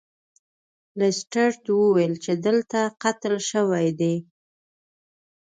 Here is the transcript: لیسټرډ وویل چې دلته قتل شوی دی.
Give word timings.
لیسټرډ 0.99 1.63
وویل 1.79 2.13
چې 2.23 2.31
دلته 2.45 2.79
قتل 3.03 3.35
شوی 3.49 3.87
دی. 3.99 4.15